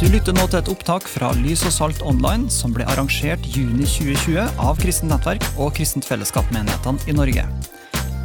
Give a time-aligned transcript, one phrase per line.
[0.00, 3.86] Du lytter nå til et opptak fra Lys og Salt Online, som ble arrangert juni
[3.86, 7.44] 2020 av Kristent Nettverk og Kristent Fellesskap-menighetene i Norge.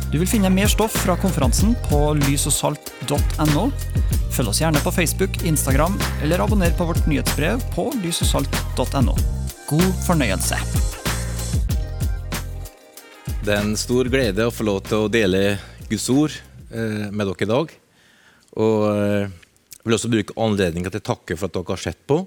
[0.09, 3.67] Du vil finne mer stoff fra konferansen på lysogsalt.no.
[4.33, 5.93] Følg oss gjerne på Facebook, Instagram,
[6.25, 9.13] eller abonner på vårt nyhetsbrev på lysogsalt.no.
[9.69, 10.57] God fornøyelse.
[13.45, 15.43] Det er en stor glede å få lov til å dele
[15.85, 16.33] Guds ord
[16.73, 17.77] eh, med dere i dag.
[18.57, 19.37] Og eh,
[19.79, 22.17] jeg vil også bruke anledningen til å takke for at dere har sett på,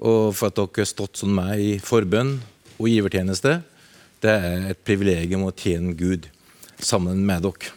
[0.00, 2.38] og for at dere har stått som meg i forbønn
[2.78, 3.58] og givertjeneste.
[4.24, 6.30] Det er et privilegium å tjene Gud
[6.80, 7.74] sammen med dere.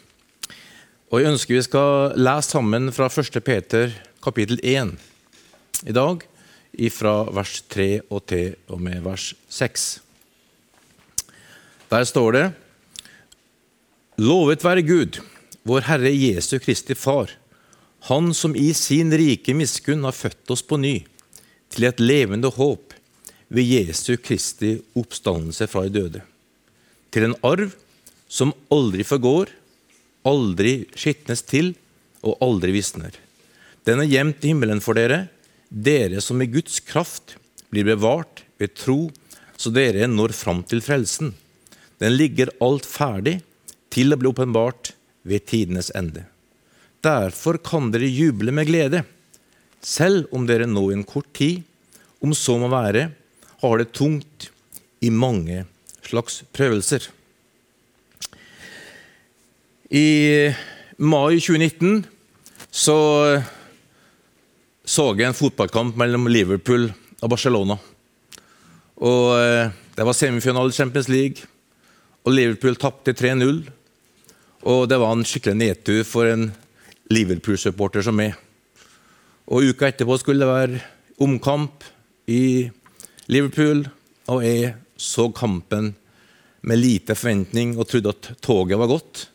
[1.11, 3.43] Og Jeg ønsker vi skal lese sammen fra 1.
[3.43, 3.91] Peter
[4.23, 4.95] kapittel 1
[5.83, 6.23] i dag,
[6.95, 9.83] fra vers 3 og til og med vers 6.
[11.91, 12.47] Der står det
[14.23, 15.19] Lovet være Gud,
[15.67, 17.29] vår Herre Jesu Kristi Far,
[18.09, 20.97] Han som i sin rike miskunn har født oss på ny,
[21.71, 22.91] til et levende håp
[23.47, 26.23] ved Jesu Kristi oppstandelse fra de døde,
[27.15, 27.71] til en arv
[28.27, 29.53] som aldri forgår,
[30.27, 31.71] aldri skitnes til
[32.27, 33.15] og aldri visner.
[33.87, 35.29] Den er gjemt i himmelen for dere,
[35.71, 37.37] dere som i Guds kraft
[37.71, 39.13] blir bevart ved tro,
[39.55, 41.31] så dere når fram til frelsen.
[42.03, 43.39] Den ligger alt ferdig
[43.93, 44.91] til å bli åpenbart
[45.23, 46.27] ved tidenes ende.
[47.03, 49.03] Derfor kan dere juble med glede,
[49.83, 51.63] selv om dere nå i en kort tid,
[52.23, 53.09] om så må være,
[53.63, 54.47] har det tungt
[55.03, 55.65] i mange
[56.07, 57.09] slags prøvelser.
[59.93, 60.07] I
[60.97, 62.05] mai 2019
[62.71, 62.97] så
[64.83, 66.89] så jeg en fotballkamp mellom Liverpool
[67.23, 67.77] og Barcelona.
[68.99, 71.45] Og eh, Det var semifinale i Champions League,
[72.25, 73.61] og Liverpool tapte 3-0.
[74.65, 76.47] Og det var en skikkelig nedtur for en
[77.11, 78.37] Liverpool-supporter som meg.
[79.51, 80.83] Og Uka etterpå skulle det være
[81.23, 81.83] omkamp
[82.31, 82.69] i
[83.27, 83.83] Liverpool,
[84.31, 85.91] og jeg så kampen
[86.63, 89.27] med lite forventning og trodde at toget var gått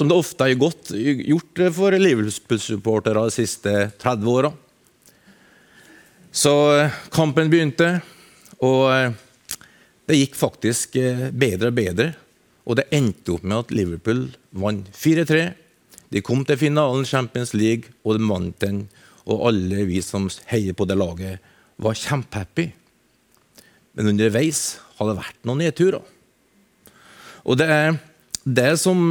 [0.00, 4.48] som det ofte har gjort for Liverpool-supportere de siste 30 åra.
[6.32, 7.88] Så eh, kampen begynte,
[8.64, 9.12] og eh,
[10.08, 12.06] det gikk faktisk eh, bedre og bedre.
[12.64, 14.22] Og det endte opp med at Liverpool
[14.62, 15.42] vant 4-3.
[16.10, 18.84] De kom til finalen Champions League, og de vant den.
[19.30, 21.38] Og alle vi som heier på det laget,
[21.80, 22.70] var kjempehappy.
[23.94, 26.02] Men underveis har det vært noen nedturer.
[27.46, 27.98] Og det er
[28.44, 29.06] det som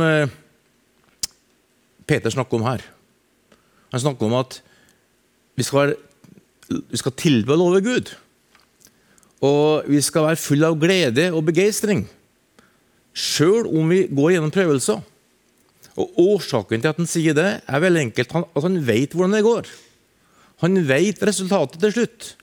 [2.10, 2.84] Peter snakker om her.
[3.94, 4.60] Han snakker om at
[5.58, 5.96] vi skal,
[6.68, 8.12] vi skal tilbe og love Gud.
[9.46, 12.04] Og vi skal være fulle av glede og begeistring,
[13.16, 15.00] sjøl om vi går gjennom prøvelser.
[16.00, 19.46] Og Årsaken til at han sier det, er veldig enkelt at han vet hvordan det
[19.46, 19.70] går.
[20.64, 22.34] Han vet resultatet til slutt.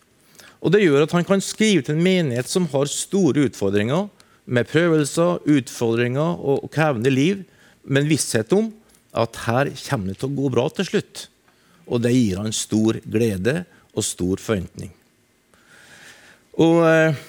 [0.61, 4.09] Og Det gjør at han kan skrive til en menighet som har store utfordringer,
[4.47, 7.41] med prøvelser, utfordringer og krevende liv,
[7.83, 8.69] men visshet om
[9.11, 11.25] at her kommer det til å gå bra til slutt.
[11.91, 13.65] Og det gir han stor glede
[13.97, 14.93] og stor forventning.
[16.63, 17.25] Og eh,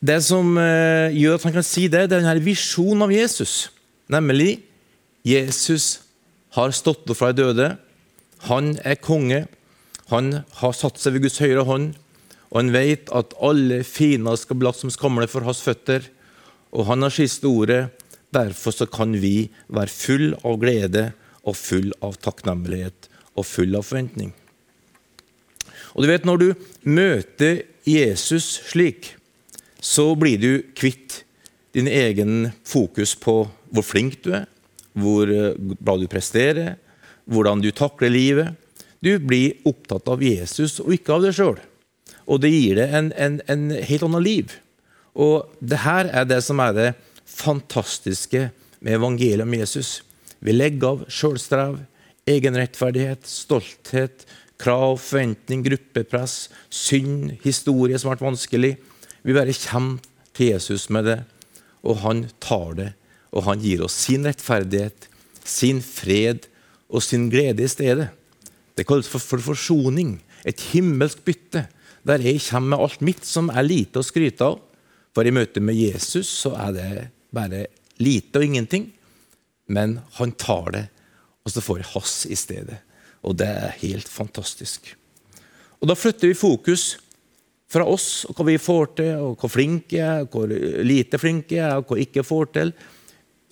[0.00, 3.68] Det som eh, gjør at han kan si det, det er denne visjonen av Jesus.
[4.08, 4.62] Nemlig
[5.26, 6.00] Jesus
[6.56, 7.70] har stått opp fra de døde.
[8.48, 9.44] Han er konge.
[10.10, 11.92] Han har satt seg ved Guds høyre hånd.
[12.50, 16.08] Og han vet at alle fiender skal bli som skamle for hans føtter.
[16.74, 17.90] Og han har siste ordet.
[18.34, 21.10] Derfor så kan vi være full av glede
[21.42, 24.32] og full av takknemlighet og full av forventning.
[25.94, 29.16] Og du vet, Når du møter Jesus slik,
[29.80, 31.24] så blir du kvitt
[31.74, 34.46] din egen fokus på hvor flink du er,
[34.98, 36.76] hvor eh, bra du presterer,
[37.30, 38.56] hvordan du takler livet.
[39.00, 41.60] Du blir opptatt av Jesus og ikke av deg sjøl.
[42.30, 44.58] Og det gir deg en, en, en helt annet liv.
[45.14, 46.90] Og det her er det som er det
[47.30, 50.00] fantastiske med evangeliet om Jesus.
[50.40, 51.80] Vi legger av sjølstrev,
[52.30, 54.24] egenrettferdighet, stolthet,
[54.60, 58.72] krav, forventning, gruppepress, synd, historie som har vært vanskelig.
[59.24, 60.00] Vi bare kommer
[60.36, 61.18] til Jesus med det,
[61.84, 62.90] og han tar det.
[63.30, 65.06] Og han gir oss sin rettferdighet,
[65.44, 66.46] sin fred
[66.90, 68.08] og sin glede i stedet.
[68.74, 71.66] Det kalles for, for forsoning, et himmelsk bytte,
[72.06, 74.58] der jeg kommer med alt mitt som er lite å skryte av.
[75.14, 76.92] For i møte med Jesus så er det
[77.34, 77.66] bare
[78.00, 78.88] lite og ingenting.
[79.70, 80.86] Men han tar det,
[81.44, 82.80] og så får jeg hans i stedet.
[83.26, 84.94] Og det er helt fantastisk.
[85.80, 86.98] Og Da flytter vi fokus
[87.70, 90.50] fra oss og hva vi får til, og hvor flinke jeg er, hvor
[90.84, 92.72] lite flinke jeg er, og hva jeg ikke får til,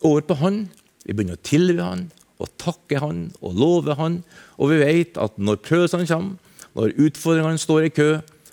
[0.07, 0.67] over på han.
[1.05, 2.09] Vi begynner å tilby han,
[2.39, 4.21] og takke han og love han.
[4.59, 6.39] Og vi vet at når prøvelsene kommer,
[6.79, 8.09] når utfordringene står i kø,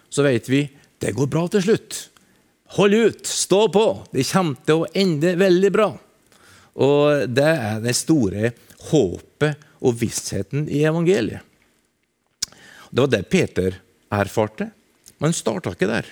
[0.10, 0.66] så vet vi
[1.04, 2.00] det går bra til slutt.
[2.78, 3.86] Hold ut, stå på.
[4.12, 5.90] Det kommer til å ende veldig bra.
[6.82, 8.52] Og det er det store
[8.90, 11.44] håpet og vissheten i evangeliet.
[12.90, 13.78] Det var det Peter
[14.16, 14.72] erfarte.
[15.22, 16.08] Men starta ikke der.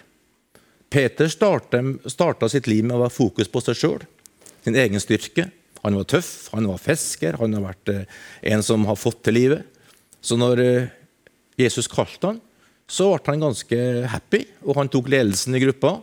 [0.94, 4.04] Peter starta sitt liv med å være fokus på seg sjøl,
[4.63, 5.50] sin egen styrke.
[5.83, 8.19] Han var tøff, han var fisker, han har vært eh,
[8.54, 9.65] en som har fått til livet.
[10.24, 10.92] Så når eh,
[11.60, 12.39] Jesus kalte han,
[12.88, 13.80] så ble han ganske
[14.12, 15.98] happy, og han tok ledelsen i gruppa.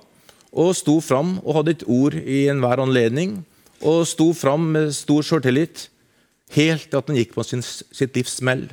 [0.50, 3.38] Og sto fram og hadde et ord i enhver anledning,
[3.80, 5.86] og sto fram med stor sjøltillit,
[6.56, 8.66] helt til at han gikk på sin, sitt livs smell.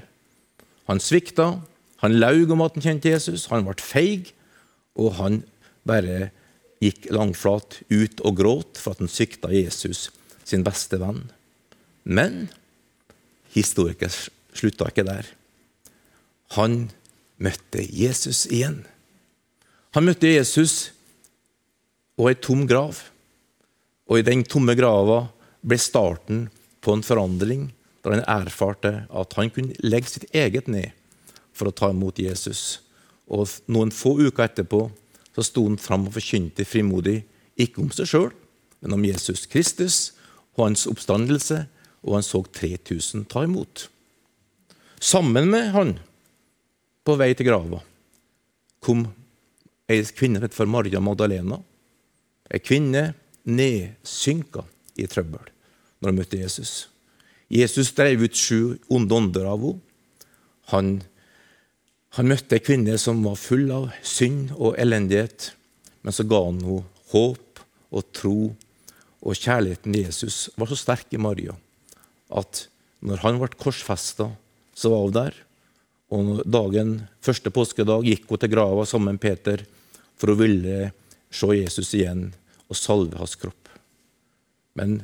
[0.90, 1.52] Han svikta,
[2.02, 4.34] han laug om at han kjente Jesus, han ble feig,
[4.98, 5.42] og han
[5.88, 6.32] bare
[6.84, 10.10] gikk langflat ut og gråt for at han svikta Jesus,
[10.48, 11.26] sin beste venn.
[12.04, 12.48] Men
[13.56, 14.14] historikeren
[14.58, 15.28] slutta ikke der.
[16.56, 16.88] Han
[17.44, 18.84] møtte Jesus igjen.
[19.96, 20.92] Han møtte Jesus
[22.18, 23.00] og ei tom grav.
[24.08, 25.26] Og i den tomme grava
[25.68, 26.46] ble starten
[26.82, 27.68] på en forandring,
[28.02, 30.94] da han erfarte at han kunne legge sitt eget ned
[31.58, 32.80] for å ta imot Jesus.
[33.28, 34.86] Og Noen få uker etterpå
[35.38, 37.20] så sto han fram og forkynte frimodig,
[37.62, 38.32] ikke om seg sjøl,
[38.82, 39.98] men om Jesus Kristus
[40.56, 41.60] og hans oppstandelse,
[42.02, 43.86] og han så 3000 ta imot.
[44.98, 45.94] Sammen med han,
[47.06, 47.84] på vei til grava,
[48.82, 49.06] kom
[49.86, 51.60] ei kvinne for Maria Magdalena.
[52.50, 53.12] Ei kvinne
[53.46, 54.66] nedsynka
[54.98, 55.54] i trøbbel
[56.02, 56.88] når hun møtte Jesus.
[57.54, 59.84] Jesus drev ut sju onde ånder av henne.
[60.68, 60.88] Han,
[62.16, 65.52] han møtte ei kvinne som var full av synd og elendighet,
[66.02, 67.62] men så ga han henne håp
[67.92, 68.40] og tro.
[69.28, 71.56] Og kjærligheten til Jesus var så sterk i Maria
[72.28, 72.68] at
[73.04, 74.30] når han ble korsfesta,
[74.76, 75.36] så var hun der.
[76.14, 76.94] Og dagen,
[77.24, 79.64] første påskedag gikk hun til grava sammen med Peter
[80.18, 80.92] for hun ville
[81.34, 82.32] se Jesus igjen
[82.68, 83.70] og salve hans kropp.
[84.78, 85.02] Men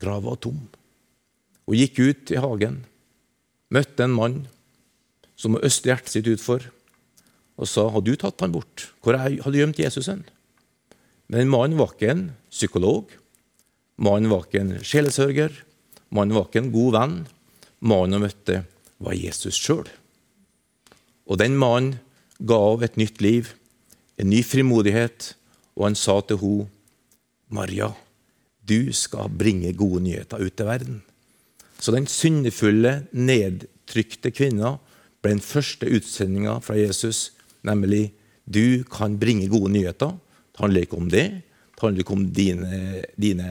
[0.00, 0.60] grava var tom.
[1.66, 2.80] Hun gikk ut i hagen,
[3.70, 4.38] møtte en mann
[5.40, 6.66] som har øste hjertet sitt utfor,
[7.60, 8.88] og sa har du tatt han bort?
[9.04, 10.08] Hvor har du gjemt Jesus?
[11.30, 13.12] Men mannen var ikke en psykolog,
[14.00, 15.52] mannen var ikke en sjelesørger,
[16.12, 17.16] mannen var ikke en god venn.
[17.80, 18.64] Mannen hun møtte,
[19.00, 19.86] var Jesus sjøl.
[21.24, 22.00] Og den mannen
[22.36, 23.54] ga av et nytt liv,
[24.20, 25.32] en ny frimodighet,
[25.78, 26.68] og han sa til henne,
[27.50, 27.88] Maria,
[28.62, 31.00] du skal bringe gode nyheter ut til verden.
[31.80, 34.76] Så den syndefulle, nedtrykte kvinna
[35.20, 37.30] ble den første utsendinga fra Jesus,
[37.66, 38.10] nemlig
[38.44, 40.16] du kan bringe gode nyheter.
[40.50, 41.26] Det handler ikke om det.
[41.76, 43.48] Det handler ikke om dine, dine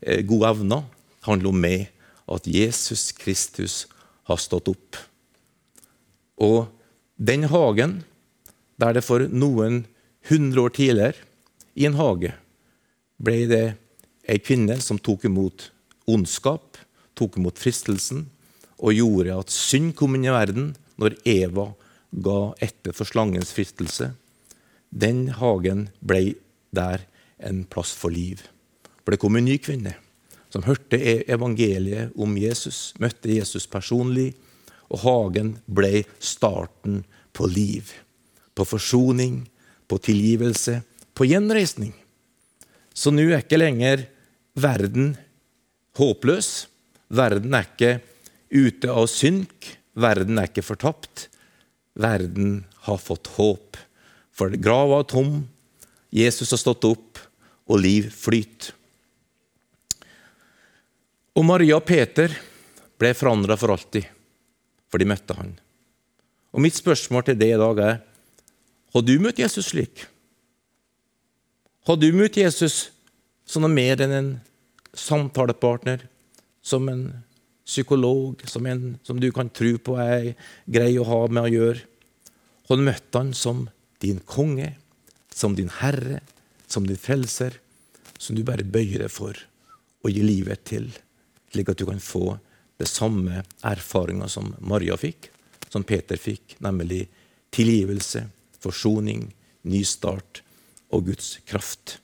[0.00, 0.84] eh, gode evner.
[1.20, 1.88] Det handler om meg,
[2.32, 3.86] at Jesus Kristus
[4.28, 4.98] har stått opp.
[6.40, 6.66] Og
[7.16, 8.00] den hagen,
[8.80, 9.84] der det for noen
[10.30, 11.28] hundre år tidligere,
[11.74, 12.32] i en hage,
[13.22, 13.64] ble det
[14.28, 15.70] ei kvinne som tok imot
[16.10, 16.78] ondskap,
[17.16, 18.26] tok imot fristelsen,
[18.82, 21.70] og gjorde at synd kom inn i verden når Eva
[22.12, 24.12] ga etter for slangens fristelse.
[24.90, 26.34] Den hagen ble
[26.74, 27.06] der
[27.42, 28.42] en plass for liv.
[29.02, 29.96] For det kom en ny kvinne
[30.52, 34.34] som hørte e- evangeliet om Jesus, møtte Jesus personlig,
[34.92, 37.00] og hagen ble starten
[37.32, 37.88] på liv,
[38.52, 39.46] på forsoning,
[39.88, 40.82] på tilgivelse,
[41.16, 41.94] på gjenreisning.
[42.92, 44.04] Så nå er ikke lenger
[44.52, 45.14] verden
[45.96, 46.66] håpløs.
[47.12, 47.92] Verden er ikke
[48.52, 49.72] ute av synk.
[49.98, 51.26] Verden er ikke fortapt.
[51.98, 53.76] Verden har fått håp.
[54.32, 55.34] For grava er tom,
[56.12, 57.20] Jesus har stått opp,
[57.68, 58.72] og liv flyter.
[61.32, 62.32] Og Maria og Peter
[63.00, 64.04] ble forandra for alltid,
[64.92, 65.54] for de møtte han.
[66.52, 68.00] Og Mitt spørsmål til deg i dag er
[68.92, 70.04] har du møtt Jesus slik?
[71.88, 72.90] Har du møtt Jesus
[73.48, 74.32] som noe mer enn en
[74.92, 76.04] samtalepartner,
[76.60, 77.06] som en
[77.64, 80.32] psykolog, som en som du kan tro på er
[80.66, 81.84] grei å ha med å gjøre?
[82.70, 83.66] Han møtte han som
[84.02, 84.74] din konge,
[85.32, 86.20] som din herre,
[86.66, 87.58] som din frelser,
[88.18, 89.36] som du bare bøyer deg for
[90.02, 90.88] og gir livet til,
[91.52, 92.36] slik at du kan få
[92.80, 95.28] det samme erfaringa som Maria fikk,
[95.70, 97.04] som Peter fikk, nemlig
[97.54, 98.24] tilgivelse,
[98.62, 99.28] forsoning,
[99.68, 100.42] ny start
[100.92, 101.98] og Guds kraft.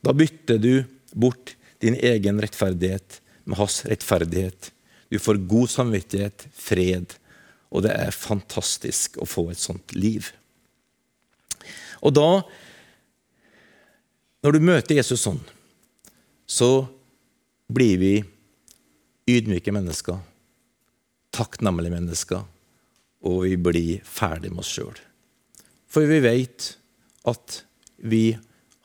[0.00, 0.72] Da bytter du
[1.12, 4.70] bort din egen rettferdighet med hans rettferdighet.
[5.08, 7.14] Du får god samvittighet, fred,
[7.72, 10.30] og det er fantastisk å få et sånt liv.
[12.04, 12.28] Og da,
[14.44, 15.40] når du møter Jesus sånn,
[16.48, 16.86] så
[17.68, 18.12] blir vi
[19.28, 20.20] ydmyke mennesker,
[21.36, 22.46] takknemlige mennesker
[23.26, 24.94] og vi blir ferdig med oss sjøl.
[25.88, 26.72] For vi vet
[27.28, 27.62] at
[27.98, 28.38] vi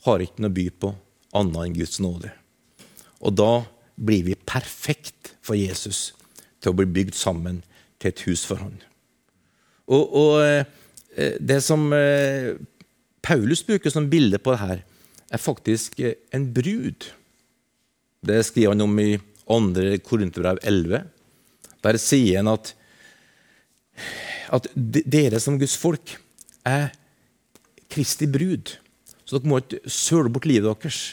[0.08, 0.92] har ikke noe å by på
[1.38, 2.32] annet enn Guds nåde.
[3.24, 3.52] Og da
[3.96, 6.12] blir vi perfekt for Jesus
[6.64, 7.62] til å bli bygd sammen
[8.02, 8.78] til et hus for han.
[9.92, 12.54] Og, og eh, det som eh,
[13.24, 14.84] Paulus bruker som bilde på det her,
[15.34, 17.10] er faktisk eh, en brud.
[18.24, 19.12] Det skriver han om i
[19.48, 19.98] 2.
[20.08, 21.04] Korinterbrev 11.
[21.84, 22.72] Der sier han at,
[24.56, 26.16] at dere som Guds folk
[26.68, 26.94] er
[27.92, 28.78] Kristi brud.
[29.28, 31.04] Så dere må ikke søle bort livet deres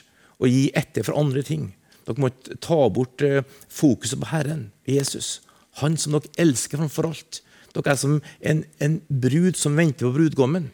[0.41, 1.69] og gi etter for andre ting.
[2.07, 2.31] Dere må
[2.63, 3.23] ta bort
[3.69, 5.39] fokuset på Herren, Jesus.
[5.83, 7.41] Han som dere elsker framfor alt.
[7.75, 10.71] Dere er som en, en brud som venter på brudgommen.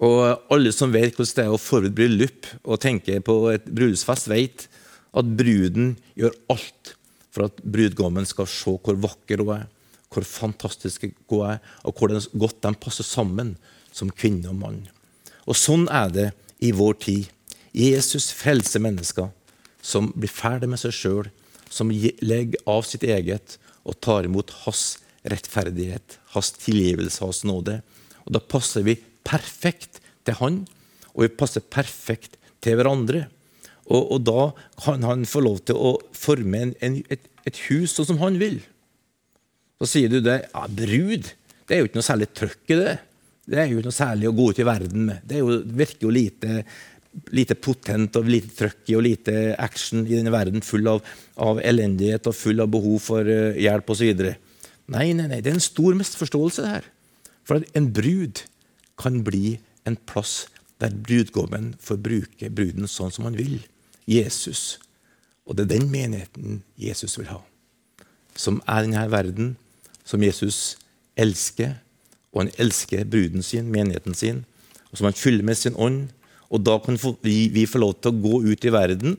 [0.00, 4.30] Og alle som vet hvordan det er å forberede bryllup og tenke på et bryllupsfest,
[4.32, 4.64] vet
[5.12, 6.94] at bruden gjør alt
[7.30, 9.66] for at brudgommen skal se hvor vakker hun er,
[10.10, 13.54] hvor fantastisk hun er, og hvor godt de passer sammen
[13.92, 14.80] som kvinne og mann.
[15.46, 16.28] Og Sånn er det
[16.64, 17.28] i vår tid.
[17.76, 19.30] Jesus frelser mennesker
[19.82, 21.30] som blir ferdig med seg sjøl,
[21.70, 23.56] som legger av sitt eget
[23.88, 27.80] og tar imot hans rettferdighet, hans tilgivelse, hans nåde.
[28.26, 30.62] Og Da passer vi perfekt til han,
[31.14, 33.26] og vi passer perfekt til hverandre.
[33.90, 34.42] Og, og da
[34.84, 38.38] kan han få lov til å forme en, en, et, et, hus sånn som han
[38.40, 38.60] vil.
[39.80, 40.44] Så sier du det.
[40.52, 41.32] Ja, brud,
[41.66, 42.94] det er jo ikke noe særlig trøkk i det.
[43.50, 45.24] Det er jo ikke noe særlig å gå ut i verden med.
[45.26, 46.62] Det jo, virker jo lite,
[47.34, 51.02] lite potent og lite trøkk og lite action i denne verden full av,
[51.42, 54.22] av elendighet og full av behov for uh, hjelp osv.
[54.90, 56.88] Nei, nei, nei, det er en stor misforståelse, det her.
[57.46, 58.44] For en brud
[59.00, 60.44] kan bli en plass
[60.80, 63.58] der brudgommen får bruke bruden sånn som han vil.
[64.08, 64.78] Jesus.
[65.46, 67.42] Og det er den menigheten Jesus vil ha.
[68.38, 69.54] Som er denne verden,
[70.06, 70.78] som Jesus
[71.20, 71.76] elsker
[72.32, 74.44] og han elsker bruden sin, menigheten sin,
[74.90, 76.08] og som han fyller med sin ånd.
[76.50, 79.16] Og da kan vi, vi få lov til å gå ut i verden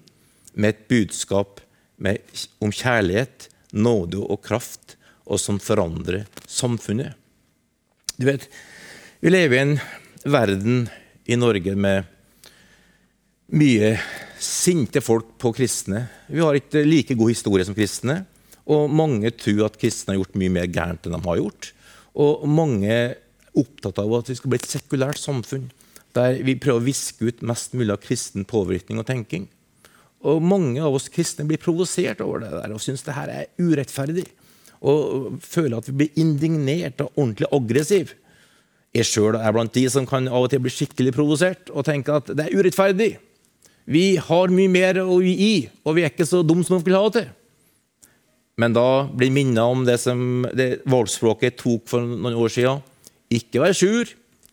[0.54, 1.62] med et budskap
[2.02, 2.20] med,
[2.60, 7.16] om kjærlighet, nåde og kraft, og som forandrer samfunnet.
[8.18, 8.50] Du vet,
[9.22, 9.76] Vi lever i en
[10.26, 10.88] verden
[11.30, 12.08] i Norge med
[13.54, 13.92] mye
[14.42, 16.08] sinte folk på kristne.
[16.26, 18.24] Vi har ikke like god historie som kristne.
[18.66, 21.70] Og mange tror at kristne har gjort mye mer gærent enn de har gjort.
[22.18, 23.14] Og mange er
[23.54, 25.70] opptatt av at vi skal bli et sekulært samfunn
[26.18, 29.48] der vi prøver å viske ut mest mulig av kristen påvirkning og tenking.
[30.22, 33.50] Og Mange av oss kristne blir provosert over det der og syns det her er
[33.62, 34.28] urettferdig.
[34.82, 38.14] Og føler at vi blir indignert og ordentlig aggressiv.
[38.92, 42.18] Jeg sjøl er blant de som kan av og til bli skikkelig provosert og tenke
[42.18, 43.14] at det er urettferdig.
[43.92, 45.54] Vi har mye mer å gi, i,
[45.86, 47.30] og vi er ikke så dumme som vi vil ha det til.
[48.62, 52.82] Men da blir minnet om det som det valgspråket tok for noen år siden.
[53.32, 54.12] Ikke vær sur,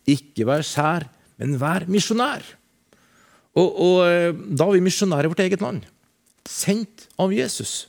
[0.09, 2.45] ikke vær sær, men vær misjonær.
[3.59, 5.83] Og, og, eh, Da er vi misjonærer i vårt eget land,
[6.47, 7.89] sendt av Jesus.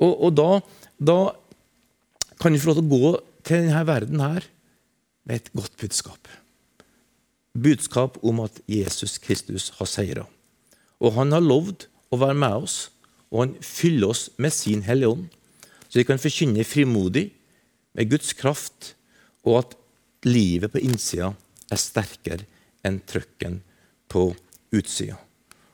[0.00, 0.50] Og, og da,
[0.98, 1.18] da,
[2.40, 3.10] kan vi få lov til å gå
[3.44, 4.46] til denne verden her
[5.28, 6.30] med et godt budskap.
[7.52, 10.24] Budskap om at Jesus Kristus har seira.
[11.00, 12.78] Og han har lovd å være med oss
[13.30, 15.26] og han fyller oss med sin Hellige Ånd,
[15.88, 17.30] så vi kan forkynne frimodig
[17.94, 18.94] med Guds kraft,
[19.46, 19.76] og at
[20.26, 21.32] livet på innsida
[21.70, 22.46] er sterkere
[22.86, 23.60] enn trøkken
[24.10, 24.30] på
[24.74, 25.18] utsida.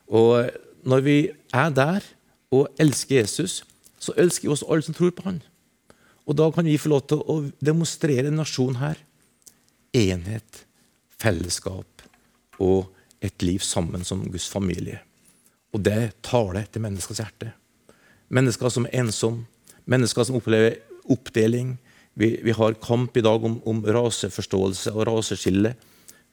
[0.06, 0.50] Og
[0.86, 1.16] når vi
[1.54, 2.06] er der
[2.54, 3.62] og elsker Jesus,
[3.98, 5.40] så elsker vi også alle som tror på han.
[6.26, 8.98] Og da kan vi få lov til å demonstrere en nasjon her.
[9.96, 10.64] Enhet,
[11.18, 12.04] fellesskap
[12.62, 12.90] og
[13.24, 15.00] et liv sammen som Guds familie.
[15.74, 17.52] Og det taler til menneskers hjerte.
[18.32, 19.46] Mennesker som er ensomme,
[19.86, 20.80] mennesker som opplever
[21.12, 21.76] oppdeling.
[22.18, 25.74] Vi, vi har kamp i dag om, om, raseforståelse og raseskille.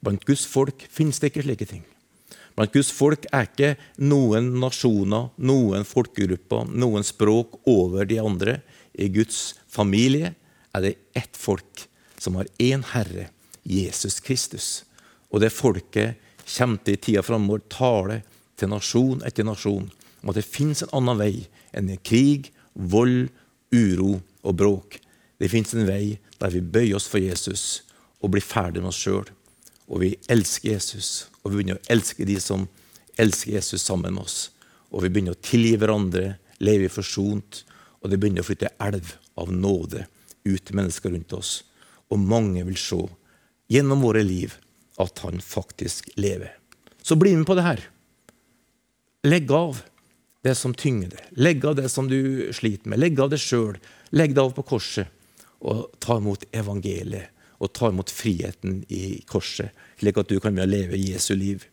[0.03, 1.83] Blant Guds folk finnes det ikke slike ting.
[2.57, 3.71] Blant Guds folk er ikke
[4.03, 8.59] noen nasjoner, noen folkegrupper, noen språk over de andre.
[8.93, 10.33] I Guds familie
[10.75, 11.87] er det ett folk
[12.19, 13.29] som har én Herre,
[13.63, 14.83] Jesus Kristus.
[15.31, 18.21] Og det folket kommer til i tida framover tale
[18.59, 19.87] til nasjon etter nasjon
[20.23, 21.45] om at det fins en annen vei
[21.75, 23.31] enn krig, vold,
[23.73, 24.99] uro og bråk.
[25.39, 27.81] Det fins en vei der vi bøyer oss for Jesus
[28.21, 29.25] og blir ferdig med oss sjøl.
[29.91, 32.67] Og vi elsker Jesus, og vi begynner å elske de som
[33.19, 34.37] elsker Jesus sammen med oss.
[34.93, 37.63] Og vi begynner å tilgi hverandre, leve forsont,
[38.01, 40.05] og det begynner å flytte elv av nåde
[40.43, 41.61] ut til mennesker rundt oss.
[42.11, 42.99] Og mange vil se
[43.71, 44.55] gjennom våre liv
[45.01, 46.51] at han faktisk lever.
[47.01, 47.81] Så bli med på det her.
[49.27, 49.81] Legg av
[50.43, 51.27] det som tynger deg.
[51.39, 52.99] Legg av det som du sliter med.
[52.99, 53.79] Legg av det sjøl.
[54.15, 55.07] Legg det av på korset.
[55.63, 57.31] og ta imot evangeliet
[57.63, 61.63] og ta imot friheten i korset, slik at du kan leve Jesu liv.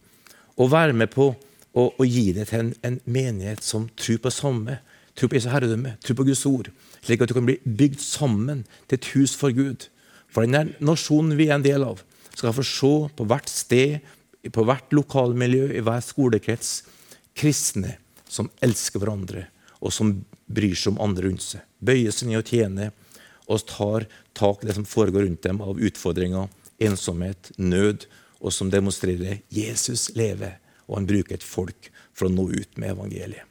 [0.60, 4.32] Og være med på å, å gi det til en, en, menighet som tror på
[4.34, 4.78] samme,
[5.18, 6.70] tror på Jesu herredømme, tror på Guds ord,
[7.02, 9.88] slik at du kan bli bygd sammen til et hus for Gud.
[10.30, 13.98] For den nasjonen vi er en del av, skal få se på hvert sted,
[14.54, 16.80] på hvert lokalmiljø, i hver skolekrets,
[17.36, 17.96] kristne
[18.30, 19.48] som elsker hverandre,
[19.80, 20.14] og som
[20.50, 21.64] bryr seg om andre rundt seg.
[21.82, 22.92] Bøyer seg ned og tjener,
[23.50, 24.06] og tar
[24.38, 26.48] tak i det som foregår rundt dem av utfordringer,
[26.80, 28.06] ensomhet, nød,
[28.40, 30.56] og som demonstrerer Jesus lever,
[30.88, 33.44] og han bruker et folk for å nå ut med evangeliet.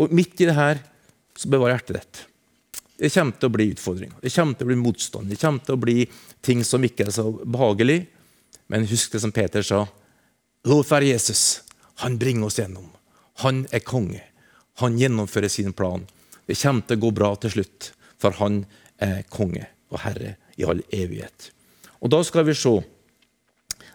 [0.00, 0.80] Og Midt i det her
[1.36, 2.22] så bevar hjertet ditt.
[3.02, 5.76] Det kommer til å bli utfordringer, det kommer til å bli motstand, det kommer til
[5.76, 5.98] å bli
[6.44, 8.04] ting som ikke er så behagelig.
[8.72, 9.82] Men husk det som Peter sa.
[10.70, 11.60] Lov være Jesus.
[12.00, 12.86] Han bringer oss gjennom.
[13.42, 14.22] Han er konge.
[14.80, 16.06] Han gjennomfører sin plan.
[16.46, 17.90] Det kommer til å gå bra til slutt,
[18.22, 18.62] for han
[19.02, 21.50] er konge og herre i all evighet.
[22.02, 22.80] Og Da skal vi se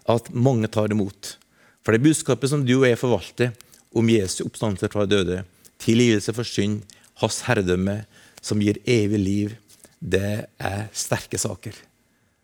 [0.08, 1.36] at mange tar imot.
[1.84, 3.52] For det budskapet som du og jeg forvalter
[3.96, 5.44] om Jesu oppstandelse fra døde,
[5.80, 6.82] tilgivelse for synd,
[7.20, 8.06] hans herredømme,
[8.42, 9.56] som gir evig liv,
[10.00, 11.74] det er sterke saker.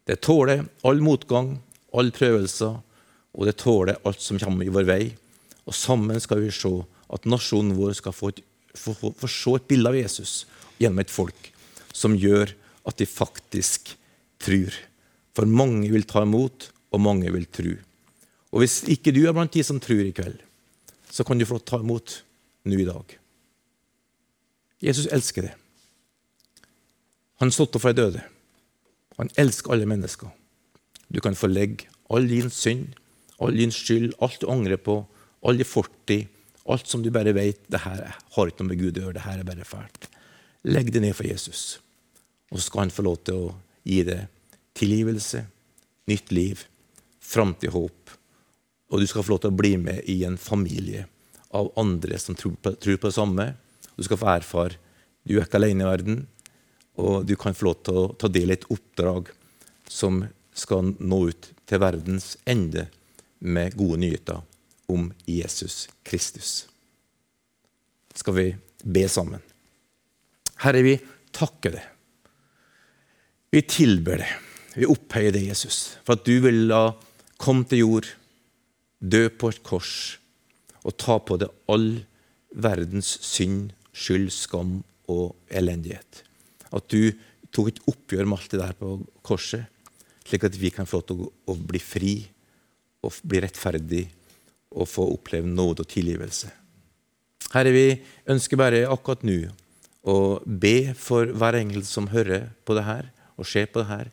[0.08, 1.62] Det tåler all motgang,
[1.93, 2.79] all prøvelser,
[3.34, 5.03] og det tåler alt som kommer i vår vei.
[5.63, 6.74] Og sammen skal vi se
[7.13, 8.41] at nasjonen vår skal få, et,
[8.75, 10.43] få, få, få se et bilde av Jesus
[10.82, 11.52] gjennom et folk
[11.95, 12.51] som gjør
[12.89, 13.93] at de faktisk
[14.43, 14.73] tror.
[15.33, 17.73] For mange vil ta imot, og mange vil tro.
[18.53, 20.38] Og hvis ikke du er blant de som tror i kveld,
[21.09, 22.19] så kan du få ta imot
[22.69, 23.17] nå i dag.
[24.83, 25.53] Jesus elsker det.
[27.41, 28.21] Han stått opp fra de døde.
[29.17, 30.29] Han elsker alle mennesker.
[31.09, 32.93] Du kan få legge all din synd,
[33.41, 35.01] all din skyld, alt du angrer på,
[35.43, 36.29] all din fortid,
[36.69, 39.25] alt som du bare vet det her har ikke noe med Gud å gjøre, det
[39.25, 40.07] her er bare fælt.
[40.63, 41.79] Legg det ned for Jesus.
[42.51, 43.55] Og så skal han få lov til å
[43.88, 44.29] gi deg
[44.77, 45.43] tilgivelse,
[46.10, 46.64] nytt liv,
[47.24, 48.14] framtid, håp.
[48.94, 51.07] Og du skal få lov til å bli med i en familie
[51.53, 53.48] av andre som tror på, tror på det samme.
[53.98, 54.79] Du skal få erfare
[55.24, 56.18] du er ikke alene i verden,
[57.00, 59.31] og du kan få lov til å ta del i et oppdrag
[59.87, 62.90] som skal nå ut til verdens ende
[63.40, 64.44] med gode nyheter
[64.92, 66.68] om Jesus Kristus.
[68.14, 68.48] Skal vi
[68.83, 69.52] be sammen?
[70.63, 70.95] Herre, vi
[71.35, 71.87] takker deg.
[73.53, 74.49] Vi tilber deg.
[74.73, 76.87] Vi opphøyer deg, Jesus, for at du vil la
[77.41, 78.07] komme til jord,
[79.03, 79.93] dø på et kors
[80.83, 81.89] og ta på deg all
[82.63, 84.79] verdens synd, skyld, skam
[85.11, 86.23] og elendighet.
[86.73, 87.11] At du
[87.53, 88.95] tok et oppgjør med alt det der på
[89.25, 89.67] korset,
[90.23, 92.15] slik at vi kan få lov til å bli fri
[93.03, 94.05] og bli rettferdig
[94.73, 96.49] og få oppleve nåde og tilgivelse.
[97.53, 97.87] Herre, vi
[98.31, 99.43] ønsker bare akkurat nå
[100.03, 104.09] å be for hver enkelt som hører på det her og ser på det her.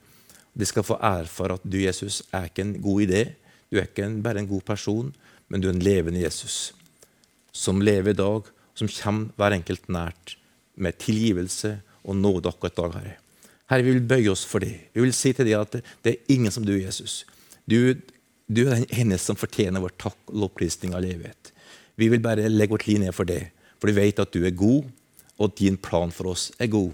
[0.55, 3.23] De skal få erfare at du, Jesus, er ikke en god idé.
[3.71, 5.11] Du er ikke bare en god person,
[5.51, 6.71] men du er en levende Jesus
[7.53, 8.47] som lever i dag,
[8.79, 10.37] som kommer hver enkelt nært
[10.81, 13.17] med tilgivelse og nåde akkurat i dag, Herre.
[13.71, 14.91] Herre, vi vil bøye oss for det.
[14.95, 17.25] Vi vil si til deg at det er ingen som du, Jesus.
[17.69, 17.95] Du,
[18.51, 21.53] du er den eneste som fortjener vår takk og lovprisning av levighet.
[22.01, 24.57] Vi vil bare legge vårt liv ned for det, for vi vet at du er
[24.57, 24.89] god,
[25.41, 26.93] og at din plan for oss er god,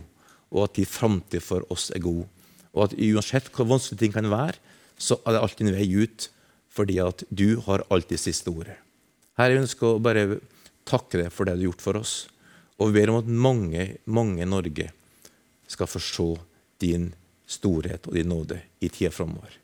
[0.54, 2.22] og at din framtid for oss er god.
[2.76, 4.61] Og at uansett hvor vanskelig ting kan være,
[4.96, 6.28] så er det alltid en vei ut,
[6.70, 8.76] fordi at du har alltid siste ordet.
[9.37, 10.38] Herre, jeg ønsker å bare
[10.88, 12.14] takke deg for det du har gjort for oss.
[12.78, 14.90] Og vi ber om at mange, mange i Norge
[15.66, 16.28] skal få se
[16.80, 17.11] din
[17.48, 19.59] storhet og din nåde i tida framover.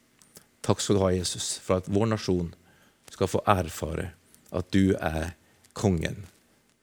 [0.65, 2.53] Takk skal du ha, Jesus, for at vår nasjon
[3.13, 4.13] skal få erfare
[4.53, 5.35] at du er
[5.77, 6.25] kongen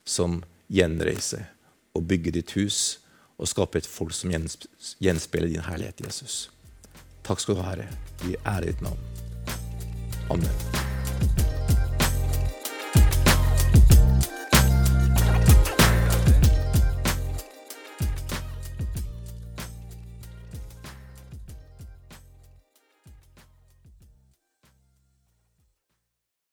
[0.05, 1.47] som gjenreiser
[1.99, 2.99] og bygge ditt hus
[3.39, 6.49] og skape et folk som gjenspeiler din herlighet, Jesus.
[7.23, 7.89] Takk skal du ha, Herre.
[8.25, 8.99] Vi ærer ditt navn.
[10.29, 10.88] Amen.